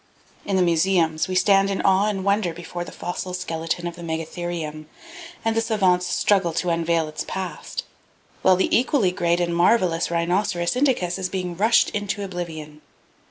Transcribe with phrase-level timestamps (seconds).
[0.45, 4.01] In the museums, we stand in awe and wonder before the fossil skeleton of the
[4.01, 4.87] Megatherium,
[5.45, 7.83] and the savants struggle to unveil its past,
[8.41, 12.81] while the equally great and marvelous Rhinoceros indicus is being rushed into oblivion.